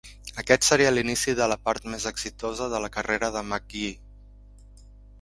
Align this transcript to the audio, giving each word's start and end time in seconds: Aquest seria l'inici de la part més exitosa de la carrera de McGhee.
Aquest 0.43 0.63
seria 0.67 0.93
l'inici 0.95 1.35
de 1.41 1.49
la 1.53 1.59
part 1.69 1.85
més 1.95 2.09
exitosa 2.13 2.71
de 2.75 2.83
la 2.87 2.93
carrera 2.99 3.33
de 3.39 3.47
McGhee. 3.49 3.97